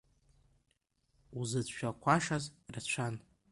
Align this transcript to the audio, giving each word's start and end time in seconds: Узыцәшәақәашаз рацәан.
Узыцәшәақәашаз 1.39 2.43
рацәан. 2.73 3.15